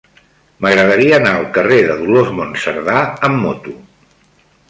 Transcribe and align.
M'agradaria 0.65 1.11
anar 1.17 1.33
al 1.39 1.45
carrer 1.57 1.77
de 1.89 1.99
Dolors 1.99 2.33
Monserdà 2.39 2.97
amb 3.29 3.41
moto. 3.45 3.77